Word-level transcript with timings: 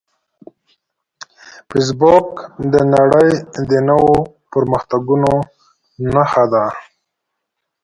فېسبوک 1.69 2.29
د 2.73 2.75
نړۍ 2.93 3.29
د 3.69 3.71
نوو 3.89 4.13
پرمختګونو 4.51 5.33
نښه 6.13 6.45
ده 6.53 6.65